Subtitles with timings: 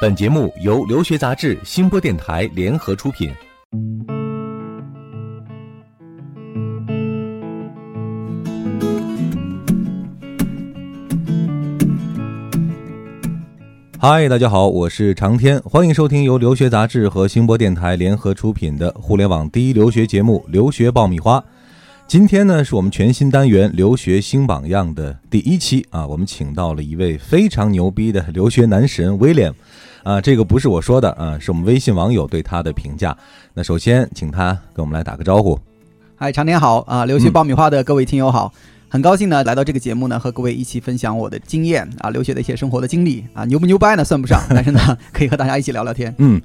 [0.00, 3.30] 本节目由留学杂志、新播电台联合出品。
[13.98, 21.38] 嗨，大家好，我是长天，欢迎收听由留学杂志和新播电台联合出品的互联网第一留学节目《留学爆米花》。
[22.08, 29.52] 今天呢，是我们全新单元“留学新榜样”的第一期啊，我们请到了一位非常牛逼的留学男神 William。
[30.02, 33.16] 啊，这个不是我说的啊，是我们微信网友对他的评价。
[33.54, 35.58] 那首先，请他跟我们来打个招呼。
[36.16, 37.04] 嗨，常年好啊！
[37.04, 38.52] 留学爆米花的各位听友好，
[38.88, 44.80] 很高兴呢来到这个节目呢，和各位一起分享我的经验啊，留学的一些生活的经历啊，牛不牛掰呢算不上，但是呢
[45.12, 46.14] 可以和大家一起聊聊天。
[46.18, 46.40] 嗯，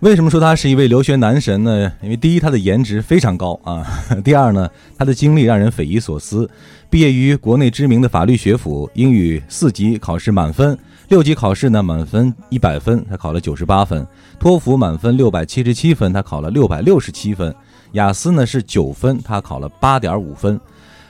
[0.00, 1.92] 为什么说他是一位留学男神呢？
[2.02, 3.84] 因为第一，他的颜值非常高啊；
[4.24, 4.68] 第二呢，
[4.98, 6.50] 他的经历让人匪夷所思。
[6.88, 10.76] 毕业于国内知名的法律学府，英语四级考试满分。
[11.10, 14.00] 六级考试呢，满分一百分，他考了九十八分；
[14.38, 17.52] 托福满分六百七十七分，他考了六百六十七分；
[17.94, 20.58] 雅思呢是九分，他考了八点五分。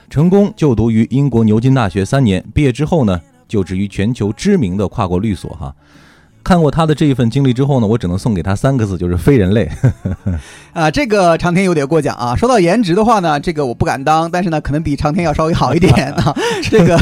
[0.09, 5.51] 成功就读于英国牛津大学三年，毕业之后呢，就职于全球知名的跨国律所。
[5.51, 5.71] 哈。
[6.43, 9.69] 看过他的这一份经历之后呢，我只能送给他三个字，就是非人类。
[10.73, 12.35] 啊，这个长天有点过奖啊。
[12.35, 16.33] 说到颜值的话呢，这个我不敢当，但是呢，可能比长天要稍微好一点啊。
[16.63, 16.97] 这个，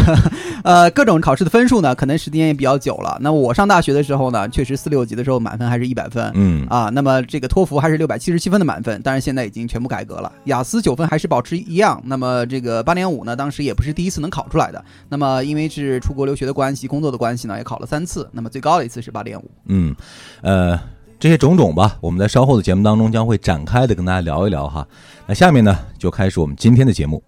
[0.63, 3.17] 呃，各种考试的分数呢，可能时间也比较久了。
[3.21, 6.89] 那我上大学的时候呢，确实四六级的时候满分还是一百分，嗯啊。
[6.91, 10.31] 那么这个托福还是六百七十七分的满分，当然现在已经全部改革了。
[10.45, 12.01] 雅思九分还是保持一样。
[12.05, 14.83] 那么这个八点五呢，当时也不是第一次能考出来的。
[15.09, 18.27] 那么因为是出国留学的关系、工作的关系呢，也考了三次。
[18.31, 19.51] 那么最高的一次是八点五。
[19.65, 19.95] 嗯，
[20.41, 20.79] 呃。
[21.21, 24.87] 这些种种吧，我们在稍后的节目当中将会展开的跟大家聊一聊哈。
[25.27, 27.21] 那下面呢，就开始我们今天的节目。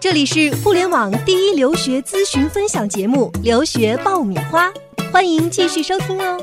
[0.00, 4.68] 这里是互联网第一留学咨询分享节目《留学爆米花》，
[5.12, 6.36] 欢迎继续收听哦。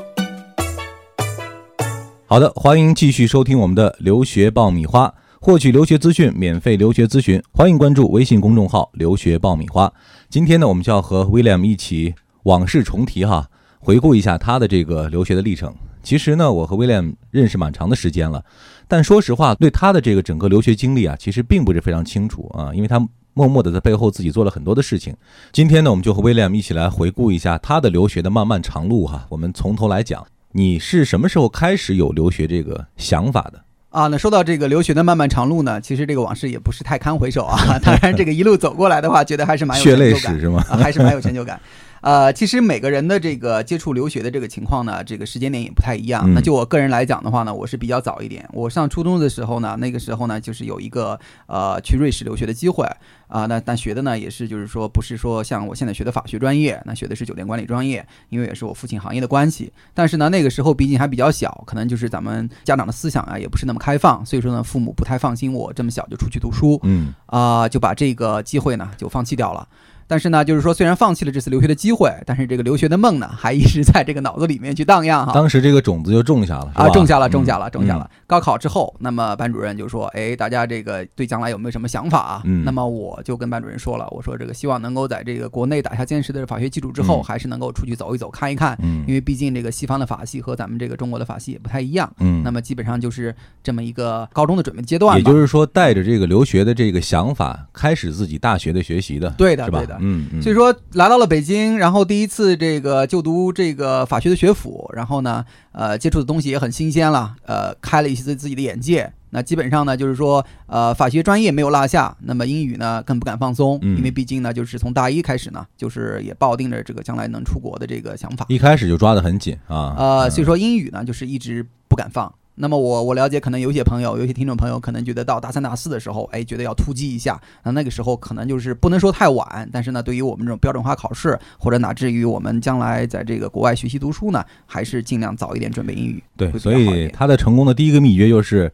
[2.24, 5.08] 好的，欢迎继续收听我们的《留学爆米花》，
[5.38, 9.92] 获取留学资讯，免费留学咨询，欢迎关注微信公众号“留学爆米花”。
[10.30, 12.14] 今天呢，我们就要和 William 一起
[12.44, 13.50] 往事重提哈，
[13.84, 15.74] 回顾一下他的这个留学的历程。
[16.04, 18.42] 其实呢，我和威廉认识蛮长的时间了，
[18.86, 23.04] 但说实话，对他的这个整个留学经历啊，其实并不是非常清楚啊，因为他
[23.34, 25.14] 默默的在背后自己做了很多的事情。
[25.50, 29.26] 今天呢，我们就和威廉一起来回顾一下他的留学的漫漫长路哈。
[29.28, 33.60] 我们从头来讲，你是什么时候开始有留学这个想法的
[33.90, 34.06] 啊？
[34.06, 37.78] 那说到这个留学的漫漫长路呢，其实这个往事也不是太堪回首啊。
[37.82, 40.60] 当然，这个一路走过来的话，觉得还是蛮有血泪史是吗？
[40.62, 41.60] 还是蛮有成就感。
[42.02, 46.28] 呃，其实每个人的这个接触留学的这个情况呢，这个时间点也不太一样。
[46.34, 48.46] 那就我个人来讲的话呢，我是比较早一点。
[48.52, 52.84] 我上初中的时候呢，那个时候呢，就是有一个呃去瑞士留学的机会
[53.28, 53.46] 啊。
[53.46, 59.72] 那但学的呢，也是就是说不是说像我现在学的法学专业，那学的是酒店管理专业，因为也是我父亲行业的关系。
[59.94, 69.68] 但是呢，那个时候毕竟还比较小，可能就是咱们家长的思想啊，也不是那么开放，所以说呢，父母不太放心我这么小就出去读书，嗯啊，就把这个机会呢就放弃掉了。
[70.12, 75.32] 但是呢，就是说，虽然放弃了这次留学的机会，但是这个留学的梦呢，还一直在这个脑子里面去荡漾哈。
[75.32, 78.10] 当时这个种子就种下了，啊，种下了，种下了，种下了。
[78.26, 82.62] 高考之后，那么班主任就说：“哎，大家这个对将来有没有什么想法啊？”嗯。
[82.62, 88.76] 那么我就跟班主任说了，我说这个希望能够在这个国内打下坚实的法学基础之后，还是能够出去走一走，看一看。
[88.82, 89.02] 嗯。
[89.08, 92.12] 因为毕竟这个西方的法系和咱们这个中国的法系也不太一样。
[92.18, 92.42] 嗯。
[92.44, 95.16] 那么基本上就是这么一个高中的准备阶段。
[95.16, 99.30] 也就是说，带着这个留学的这个想法，开始自己大学的学习的。
[99.38, 99.70] 对的？
[99.70, 99.98] 对的。
[100.02, 100.42] 嗯嗯。
[100.42, 100.74] 所以说。
[100.94, 105.42] 来到了北京，然后第一次这个就读这个法学的学府，然后呢，
[105.72, 109.10] 呃，接触的东西也很新鲜了，呃，开了一些自己的眼界。
[109.30, 119.94] 那基本上呢，就是说，呃，法学专业没有落下，那么英语呢更不敢放松，因为毕竟呢，就是从大一开始呢，就是也抱定着这个将来能出国的这个想法，一开始就抓得很紧啊。
[119.96, 122.32] 呃，所以说英语呢，就是一直不敢放。
[122.54, 136.22] 那么我我了解，可能有些朋友，有些听众朋友可能觉得到大三大四的时候，哎，觉得要突击一下，那那个时候可能就是不能说太晚，但是呢，对于我们这种标准化考试，或者乃至于我们将来在这个国外学习读书呢，还是尽量早一点准备英语。
[136.36, 138.70] 对，所以他的成功的第一个秘诀就是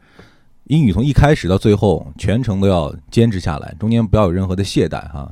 [0.65, 5.31] 英语从一开始到最后全程都要坚持下来，中间不要有任何的懈怠哈。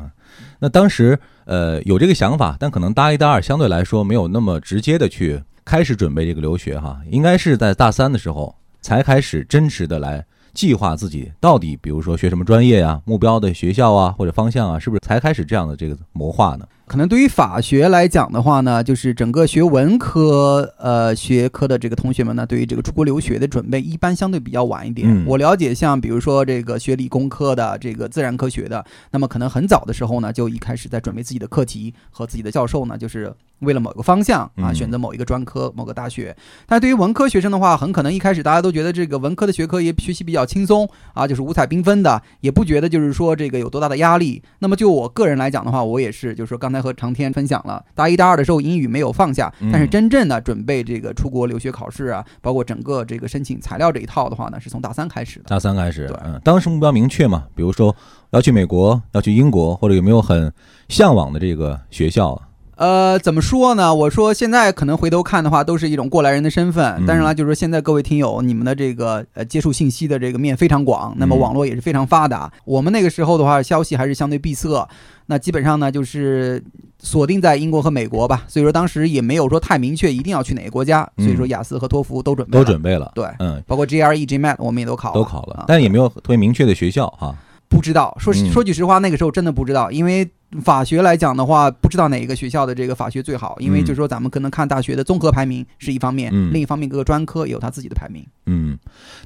[0.59, 5.43] 那当时呃有这个想法，但可能大一大二相对来说没有那么直接的去。
[5.67, 16.65] 开始准备这个留学哈，应该是在大三的时候才开始真实的来计划自己到底，比如说学什么专业呀、目标的学校啊或者方向啊，是不是才开始这样的这个谋划呢？
[16.87, 25.05] 可能对于法学来讲的话呢，就是整个学文科呃学科的这个同学们呢，对于这个出国留学的准备一般相对比较晚一点。
[25.09, 36.33] 嗯我了解，像比如说这个学理工科的、这个自然科学的，那么可能很早的时候呢，就一开始在准备自己的课题和自己的教授呢，就是为了某个方向啊，嗯选择某一个专科、某个大学。
[36.65, 44.41] 但对于文科学生的话，很可能一开始大家都觉得这个文科的学科也学习比较轻松啊，就是五彩缤纷的，也不觉得就是说这个有多大的压力。
[44.59, 55.45] 那么就我个人来讲的话，我也是，就是说刚才和长天分享了，大一大二的时候英语没有放下，嗯但是真正的准备这个出国留学考试啊，包括整个这个申请材料这一套的话呢，是从大三开始的。
[55.47, 57.45] 大三开始对，嗯，当时目标明确嘛？
[57.55, 57.95] 比如说
[58.31, 60.51] 要去美国，要去英国，或者有没有很
[60.89, 62.46] 向往的这个学校啊？
[62.77, 63.93] 呃，怎么说呢？
[63.93, 67.03] 我说现在可能回头看的话，都是一种过来人的身份。
[67.07, 72.51] 但是呢，就是说现在各位听友，你们的这个呃接触信息的这个面非常广，那么嗯网络也是非常发达。
[72.65, 74.87] 我们那个时候的话，消息还是相对闭塞，
[75.25, 76.63] 那基本上呢就是
[76.99, 78.43] 锁定在英国和美国吧。
[78.47, 87.35] 所以说当时也没有说太明确一定要去哪个国家，嗯所以说雅思和托福都准备了，都准备了，对，嗯，包括 GRE、GMAT 我们也都考了，都考了啊，但也没有特别明确的学校哈。
[87.69, 90.27] 不知道，说嗯说句实话，那个时候真的不知道，因为
[90.61, 98.25] 法学来讲的话，不知道哪一个学校的这个法学最好，因为嗯就是说咱们可能看大学的综合排名是一方面，嗯另一方面各个专科也有他自己的排名。
[98.45, 98.77] 嗯，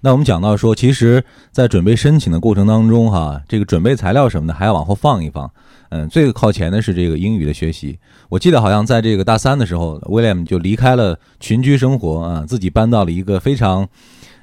[0.01, 5.49] 那我们讲到说，其实，在准备申请的过程当中，哈，这个准备材料什么的还要往后放一放。
[5.89, 7.99] 嗯，最靠前的是这个英语的学习。
[8.29, 13.85] 我记得好像在这个大三的时候，，William 就离开了群居生活啊，自己搬到了一个非常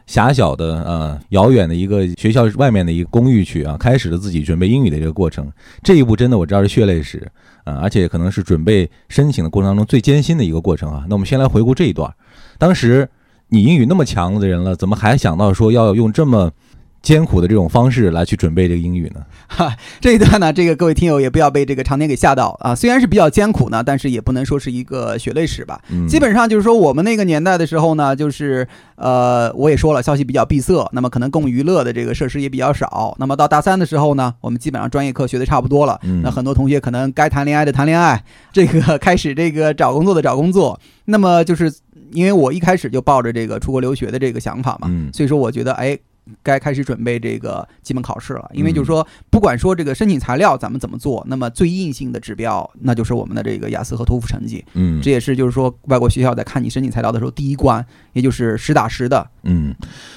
[0.09, 5.49] 狭小的呃遥远的一个学校外面的一个公寓区啊，开始了自己准备英语的这个过程。
[5.85, 7.25] 这一步真的我知道是血泪史
[7.63, 11.05] 啊，而且可能是准备申请的过程当中最艰辛的一个过程啊。
[11.09, 12.13] 那我们先来回顾这一段，
[12.59, 13.09] 当时。
[13.51, 16.53] 你英语那么强的人了，怎么还想到说要用这么
[17.01, 19.23] 艰苦的这种方式来去准备这个英语呢？
[19.47, 25.81] 哈，这一段呢，这个各位听友也不要被这个常年给吓到啊， 虽然是比较艰苦呢，但是也不能说是一个血泪史吧。
[25.91, 28.67] 嗯，基本上就是说，我们那个年代的时候呢，就是
[28.97, 33.15] 呃，我也说了，消息比较闭塞，那么可能供娱乐的这个设施也比较少。
[33.19, 38.23] 那么到大三的时候呢，我们基本上专业课学的差不多了，嗯那很多同学可能该谈恋爱的谈恋爱，
[38.53, 40.79] 这个开始这个找工作的找工作。
[41.07, 41.73] 那么就是
[42.13, 45.97] 因为我一开始就抱着这个出国留学的这个想法嘛，嗯所以说我觉得哎。
[46.43, 54.65] 该开始准备这个基本考试了，因为嗯就是说，不管说这个申请材料咱们怎么做，那么最硬性的指标，那就是我们的这个雅思和托福成绩。
[54.75, 59.29] 嗯这也是就是说，外国学校在看你申请材料的时候，第一关，也就是实打实的。
[59.43, 59.75] 嗯，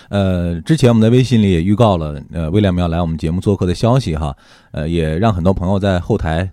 [0.09, 4.35] 呃，之前我们在微信里也预告了，呃，威廉姆要来我们节目做客的消息哈，
[4.71, 6.49] 呃，也让很多朋友在后台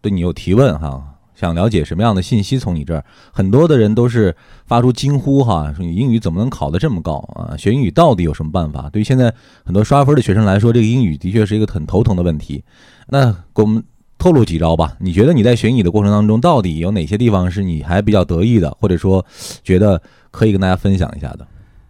[0.00, 1.02] 对你有提问哈，
[1.38, 4.34] 想了解什么样的信息从你这儿，很多的人都是
[4.66, 7.56] 发出惊呼哈，说你英语怎么能考得这么高啊？
[7.56, 8.90] 学英语到底有什么办法？
[8.90, 9.32] 对于现在
[9.64, 12.64] 很多刷分的学生来说，这个英语的确是一个很头疼的问题。
[13.06, 13.80] 那给我们
[14.18, 14.96] 透露几招吧？
[14.98, 19.24] 你觉得你在学英语的过程当中，到底有哪些地方是你还比较得意的，或者说
[19.62, 20.02] 觉得
[20.32, 21.46] 可以跟大家分享一下的？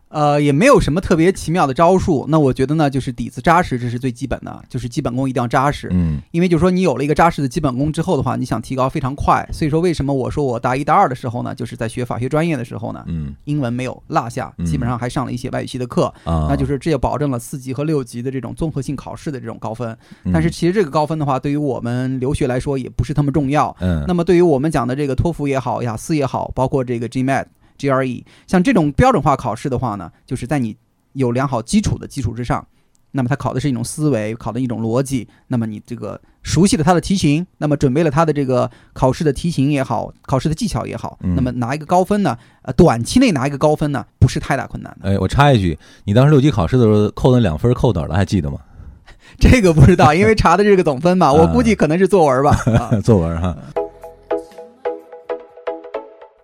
[0.09, 2.25] 呃，也没有什么特别奇妙的招数。
[2.29, 5.89] 那我觉得呢，就是底子扎实，这是最基本的，就是基本功一定要扎实。
[5.93, 9.47] 嗯因为就是说，你有了一个扎实的基本功之后的话，你想提高非常快。
[9.53, 19.97] 所以说，为什么我说我大一、大二的时候呢，就是在学法学专业的时候呢，嗯英文没有落下，嗯基本上还上了一些外语系的课，啊，那就是这也保证了四级和六级的这种综合性考试的这种高分。
[20.25, 23.75] 嗯，但是其实这个高分的话，对于我们留学来说也不是那么重要。
[23.81, 27.45] 嗯，那么对于我们讲的这个托福也好，雅思也好，包括这个 GMAT、
[27.79, 30.77] GRE，像这种标准化考试的话呢，就是在你
[31.13, 32.67] 有良好基础的基础之上，
[33.13, 35.27] 那么它考的是一种思维，考的一种逻辑。
[35.47, 45.11] 那么你这个熟悉了它的题型，那么准备了它的这个考试的题型也好，考试的技巧也好，嗯那么拿一个高分呢，呃，短期内拿一个高分呢，不是太大困难的。
[45.11, 48.15] 哎，我插一句，你当时六级考试的时候扣那两分扣哪儿了？
[48.15, 48.59] 还记得吗？
[49.39, 52.51] 这个不知道，因为查的这个总分嘛，我估计可能是作文吧。
[52.79, 53.57] 啊 作文哈。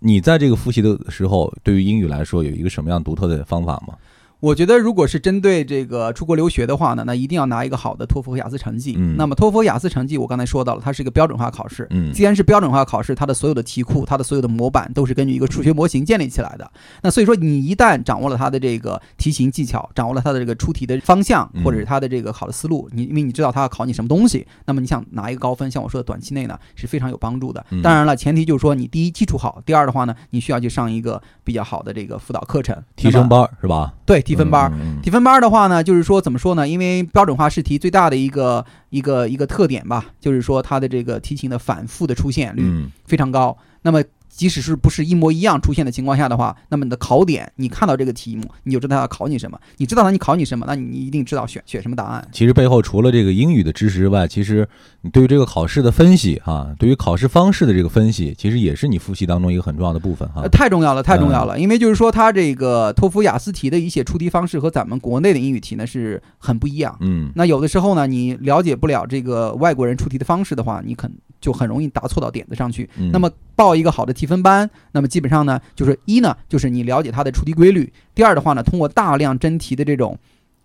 [0.00, 3.94] 你在这个复习的时候，对于英语来说有一个什么样独特的方法吗？
[4.40, 8.94] 我觉得，如果是针对这个出国留学的话呢，那一定要拿一个好的托福和雅思成绩。
[8.96, 11.88] 嗯那么托福和雅思成绩，我刚才说到了，它是一个标准化考试。
[11.90, 16.70] 嗯既然是标准化考试，它的所有的题库、它的所有的模板都是根据一个数学模型建立起来的。
[17.02, 27.82] 那所以说，你一旦掌握了它的这个题型技巧，掌握了它的这个出题的方向嗯，或者是它的这个考的思路，你因为你知道它要考你什么东西，那么你想拿一个高分，像我说的，短期内呢是非常有帮助的嗯。
[27.82, 33.92] 当然了，前提就是说你第一基础好，第二的话呢，你需要去上一个比较好的这个辅导课程，提升班儿是吧？
[34.06, 34.70] 对提分班
[35.02, 36.68] 提分班的话呢，就是说怎么说呢？
[36.68, 43.56] 因为标准化试题最大的一个一个一个特点吧，就是说它的这个题型的反复的出现率嗯非常高。
[43.80, 49.58] 那么即使是不是一模一样出现的情况下的话，那么你的考点，你看到这个题目，你就知道它要考你什么。
[49.78, 52.28] 你知道它你考你什么，那你一定知道选选什么答案。
[52.32, 54.68] 其实背后除了这个英语的知识之外，其实
[55.02, 60.48] 你对于这个考试的分析啊、对于考试方式的这个分析，其实也是你复习当中一个很重要的部分哈呃，。
[60.48, 61.60] 太重要了，太重要嗯了。
[61.60, 66.96] 因为就是说，它这个托福、雅思题的一些出题方式和咱们国内的英语题呢是很不一样。
[67.00, 72.88] 嗯那有的时候呢，你了解不了这个外国人出题的方式的话，你肯就很容易答错到点子上去。
[72.98, 80.18] 嗯，那么报一个好的提分班，那么基本上呢，就是一呢，就是你了解它的出题规律；第二的话呢，通过大量真题的这种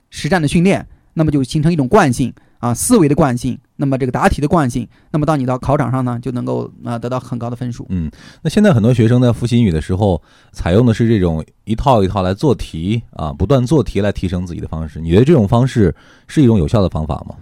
[0.09, 7.85] 实战的训练，那么就形成一种惯性啊，思维的惯性，那么这个答题的惯性，那么到你到考场上呢，就能够啊、呃得到很高的分数。
[7.89, 8.09] 嗯，
[8.41, 15.01] 那现在很多学生在复习英语的时候，采用的是这种一套一套来做题啊，不断做题来提升自己的方式。
[15.01, 15.93] 你觉得这种方式
[16.27, 17.35] 是一种有效的方法吗？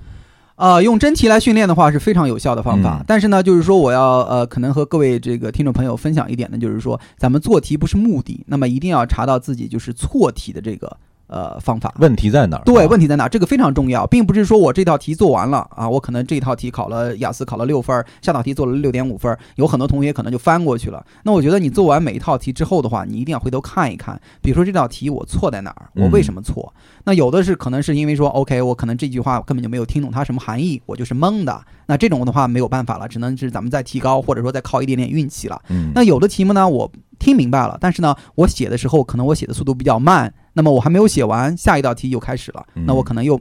[0.62, 3.06] 啊、用真题来训练的话是非常有效的方法，嗯。
[3.08, 10.96] 但是呢，就是说我要呃，可能和各位这个听众朋友分享一点呢，就是说咱们做题不是目的，那么一定要查到自己就是错题的这个
[11.32, 11.92] 呃方法。
[11.98, 12.64] 问题在哪儿？
[12.64, 13.28] 对，啊问题在哪？
[13.28, 21.04] 这个非常重要，并不是说我这道题做完了啊，我可能这套题考了雅思考了六分儿，下道题做了六点五分儿，有很多同学可能就翻过去了。
[21.24, 26.74] 那我觉得你做完每一套题之后的话，你一定要回头看一看，比如说这道题我错在哪儿，我为什么错？
[27.06, 31.62] 那有的是可能是因为说，OK，我可能这句话根本就没有听懂它什么含义，我就是懵的。
[31.88, 35.62] 那这种的话没有办法了，只能是咱们再提高，或者说再靠一点点运气了。
[35.70, 43.40] 嗯，那有的题目呢，我听明白了，但是呢，我写的时候可能我写的速度比较慢，那么我还没有写完，下一道题又开始了，嗯那我可能又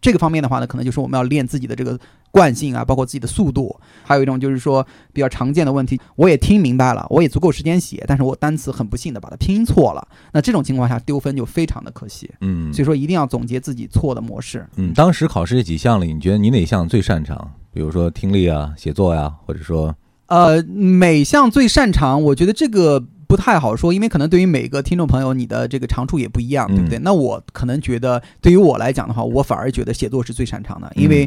[0.00, 1.98] 这个方面的话呢，可能就是我们要练自己的这个
[2.32, 3.78] 惯性啊，包括自己的速度。
[4.02, 12.28] 还有一种就是说比较常见的问题，我也听明白了，我也足够时间写，但是我单词很不幸的把它拼错了，那这种情况下丢分就非常的可惜。
[12.40, 14.66] 嗯所以说一定要总结自己错的模式。
[14.76, 17.52] 嗯，当时考试这几项里，你觉得你哪项最擅长？
[17.72, 19.94] 比如说听力啊、写作呀、或者说
[20.26, 26.98] 呃，每项最擅长，我觉得这个不太好说，因为可能对于每个听众朋友，你的这个长处也不一样，嗯对不对？
[26.98, 31.26] 那我可能觉得，对于我来讲的话，我反而觉得写作是最擅长的，因为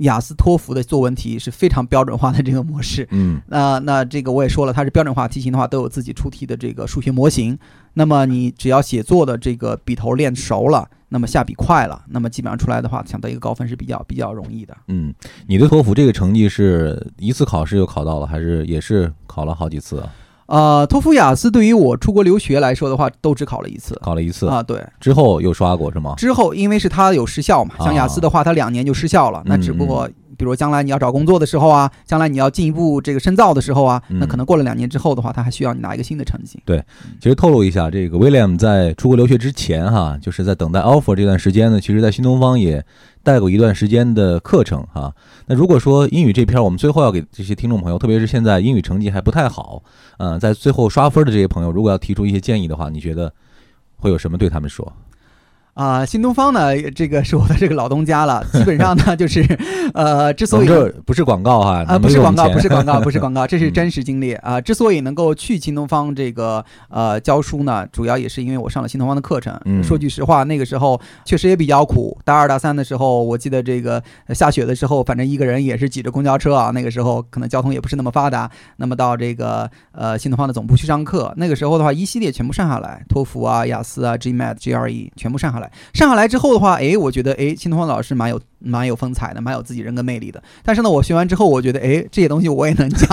[0.00, 3.08] 雅思、托福的作文题是非常标准化的这个模式。
[3.12, 7.58] 嗯那那这个我也说了，它是标准化题型的话，都有自己出题的这个数学模型。
[7.94, 14.76] 那么你只要写作的这个笔头练熟了，那么下笔快了，那么基本上出来的话，想得一个高分是比较比较容易的。
[14.88, 15.14] 嗯，
[15.46, 20.12] 你的托福这个成绩是一次考试就考到了，还是也是考了好几次啊？
[20.46, 24.62] 呃，托福、雅思对于我出国留学来说的话，都只考了一次考了一次啊。
[24.62, 26.14] 对，之后又刷过是吗？
[26.16, 29.42] 之后因为是它有时效嘛，像雅思的话，它两年就失效了。
[29.44, 36.60] 那只不过，比如将来你要找工作的时候啊，将来你要进一步这个深造的时候啊，嗯那可能过了两年之后的话，他还需要你拿一个新的成绩。
[36.64, 36.82] 对
[37.20, 42.84] 其实透露一下，这个 William 在出国留学之前哈，就是在等待 offer 这段时间呢，其实在新东方也
[43.22, 45.12] 带过一段时间的课程哈。
[45.46, 49.82] 那如果说英语这篇，我们最后要给这些听众朋友，特别是现在英语成绩还不太好，
[50.18, 53.32] 嗯、在最后刷分的这些朋友，如果要提出一些建议的话，你觉得
[53.96, 54.92] 会有什么对他们说？
[55.76, 58.42] 啊、新东方呢，这个是我的这个老东家了。
[58.50, 59.44] 基本上呢，就是
[59.92, 64.58] 呃，之所以这不是广告哈，啊，不是广告，不是广告，不是广告，这是嗯真实经历啊。
[64.58, 69.54] 之所以能够去新东方这个呃教书呢，主要也是因为我上了新东方的课程。
[69.66, 72.18] 嗯说句实话，那个时候确实也比较苦。
[72.24, 76.70] 大二大三的时候，我记得这个呃下雪的时候，反正一个人也是挤着公交车啊。
[76.70, 78.50] 那个时候可能交通也不是那么发达。
[78.78, 85.65] 那么到这个呃新东方的总部去上课，那个时候的话，一系列全部上下来，托福啊、雅思啊、GMAT、GRE 全部上下来。
[85.92, 90.42] 上下来之后的话，哎，我觉得哎，新东方老师蛮有蛮有风采的，蛮有自己人格魅力的。
[90.62, 93.08] 但是呢，我学完之后，我觉得哎，这些东西我也能讲。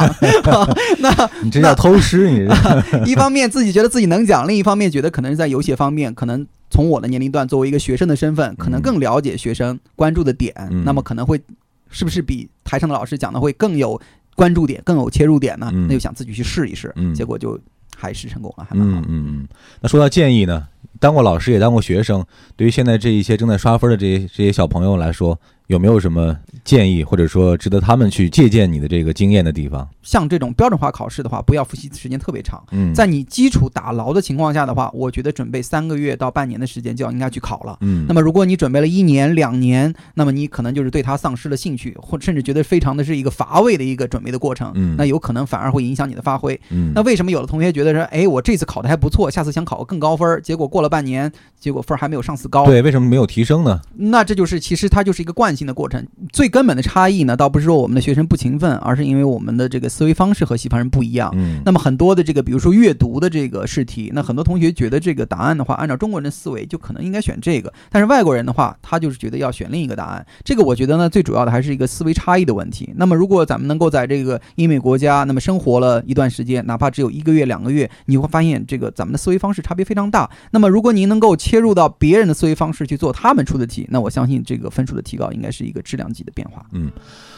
[0.99, 11.41] 那 你这叫偷师，你这一方面自己觉得自己能讲，另一方面觉得可能是在游戏方面，可能从我的年龄段作为一个学生的身份，可能更了解学生关注的点，嗯那么可能会
[11.89, 13.99] 是不是比台上的老师讲的会更有
[14.35, 15.69] 关注点、更有切入点呢？
[15.73, 17.59] 嗯那就想自己去试一试，嗯结果就
[17.95, 19.05] 还是成功了，还蛮好嗯。
[19.07, 19.47] 嗯嗯。
[19.81, 20.67] 那说到建议呢，
[21.03, 29.87] 当过老师也当过学生，对于现在这一些正在刷分的这些这些小朋友来说，有没有什么建议，或者说值得他们去借鉴你的这个经验的地方？
[30.01, 32.61] 像这种标准化考试的话，不要复习时间特别长。
[32.71, 37.77] 嗯，在你基础打牢的情况下的话，我觉得准备三个月到半年的时间就要应该去考了。
[37.81, 44.71] 嗯，那么如果你准备了一年两年，那么你可能就是对它丧失了兴趣，或甚至觉得非常的是一个乏味的一个准备的过程。
[44.75, 46.59] 嗯那有可能反而会影响你的发挥。
[46.69, 52.65] 嗯，那为什么有的同学觉得说，哎，我这次考的还不错，下次想考个更高分，结果过了半年，结果分儿还没有上次高？
[52.65, 53.81] 对，为什么没有提升呢？
[53.95, 56.05] 那这就是其实它就是一个惯性的过程。
[56.31, 61.31] 最根本的差异呢，倒不是说我们的学生不勤奋，而是因为我们的这个思维方式和西方人不一样。
[61.35, 70.25] 嗯，那么很多的这个，比如说阅读的这个试题，那很多同学觉得这个答案的话，按照中国人的思维，就可能应该选这个，但是外国人的话，他就是觉得要选另一个答案。
[70.43, 72.91] 这个我觉得呢，最主要的还是一个思维差异的问题。
[72.95, 80.29] 那么如果咱们能够在这个英美国家，那么生活了一段时间，哪怕只有一个月、两个月，你会发现这个咱们的思维方式差别非常大。
[80.51, 86.65] 那么如果您能够切入到别人的思维方式去做他们出的题，那我相信这个分数的提高应该是一个质量级的变化。
[86.71, 86.89] 嗯，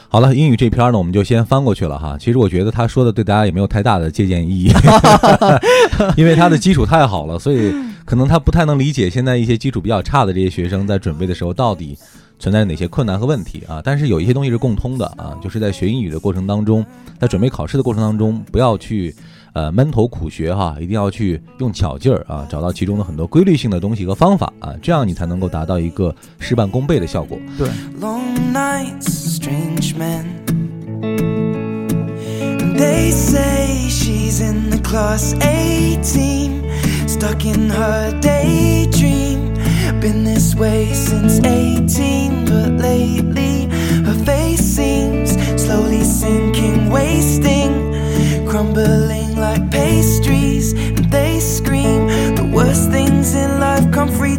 [0.08, 2.16] 好了，英语这篇呢，我们就先翻过去了哈。
[2.20, 4.72] 其实我觉得他说的对大家也没有太大的借鉴意义，
[6.16, 7.74] 因为他的基础太好了，所以
[8.06, 11.98] 可能他不太能理解现在一些基础比较差的这些学生在准备的时候到底
[12.38, 13.82] 存在哪些困难和问题啊。
[13.84, 16.86] 但是有一些东西是共通的啊，就是在学英语的过程当中，
[17.20, 19.14] 在准备考试的过程当中，不要去
[19.56, 27.40] 呃闷头苦学哈，一定要去用巧劲儿啊，找到其中的很多规律性的东西和方法啊，这样你才能够达到一个事半功倍的效果。
[27.58, 27.68] 对。
[28.00, 30.26] Long nights, strange men,
[32.78, 35.34] they say she's in the class
[37.08, 39.54] stuck in her daydream.
[40.02, 43.35] Been this way since 18, but lately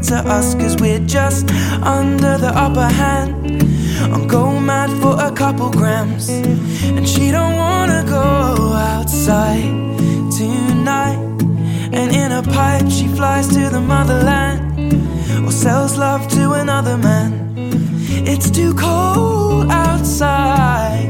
[0.05, 1.51] to us, cause we're just
[1.83, 3.63] under the upper hand.
[4.13, 9.73] I'm go mad for a couple grams, and she don't wanna go outside
[10.37, 11.19] tonight.
[11.93, 14.93] And in a pipe, she flies to the motherland
[15.47, 17.55] or sells love to another man.
[18.27, 21.06] It's too cold outside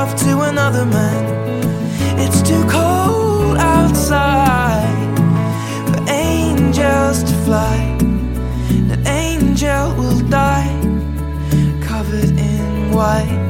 [0.00, 1.24] love to another man.
[2.18, 5.18] It's too cold outside
[5.88, 7.76] for angels to fly.
[8.94, 10.72] An angel will die
[11.82, 13.49] covered in white,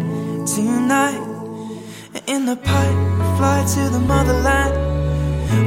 [0.65, 1.21] tonight.
[2.27, 4.73] In the pipe, fly to the motherland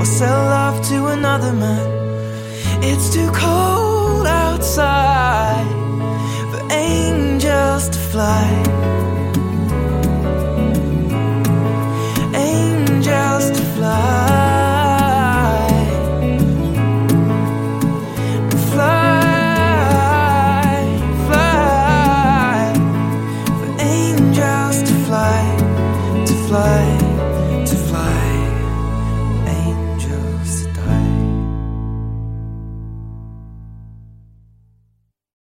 [0.00, 1.86] or sell love to another man.
[2.82, 5.66] It's too cold outside
[6.50, 8.46] for angels to fly.
[12.34, 14.43] Angels to fly.